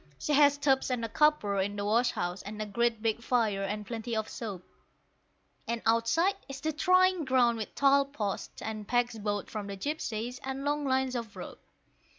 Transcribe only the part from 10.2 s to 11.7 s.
and long lines of rope.